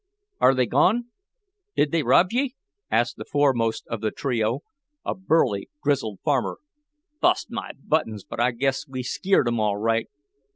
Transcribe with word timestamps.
"Are 0.39 0.55
they 0.55 0.65
gone? 0.65 1.09
Did 1.75 1.91
they 1.91 2.01
rob 2.01 2.31
ye?" 2.31 2.55
asked 2.89 3.17
the 3.17 3.23
foremost 3.23 3.85
of 3.85 4.01
the 4.01 4.09
trio, 4.09 4.61
a 5.05 5.13
burly, 5.13 5.69
grizzled 5.83 6.21
farmer. 6.23 6.57
"Bust 7.19 7.51
my 7.51 7.73
buttons, 7.85 8.23
but 8.23 8.39
I 8.39 8.49
guess 8.49 8.87
we 8.87 9.03
skeered 9.03 9.47
'em 9.47 9.59
all 9.59 9.77
right!" 9.77 10.07